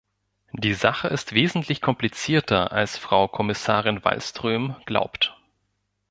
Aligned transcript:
Die 0.53 0.73
Sache 0.73 1.09
ist 1.09 1.33
wesentlich 1.33 1.79
komplizierter 1.79 2.71
als 2.71 2.97
Frau 2.97 3.27
Kommissarin 3.27 4.03
Wallström 4.03 4.75
glaubt. 4.87 5.37